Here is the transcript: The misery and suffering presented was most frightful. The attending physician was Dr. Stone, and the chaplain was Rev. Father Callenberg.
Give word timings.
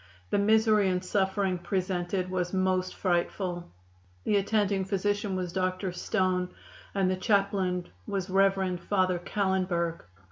The 0.31 0.39
misery 0.39 0.89
and 0.89 1.05
suffering 1.05 1.59
presented 1.59 2.31
was 2.31 2.53
most 2.55 2.95
frightful. 2.95 3.69
The 4.23 4.37
attending 4.37 4.83
physician 4.83 5.35
was 5.35 5.53
Dr. 5.53 5.91
Stone, 5.91 6.49
and 6.95 7.07
the 7.07 7.15
chaplain 7.15 7.87
was 8.07 8.27
Rev. 8.27 8.79
Father 8.79 9.19
Callenberg. 9.19 10.01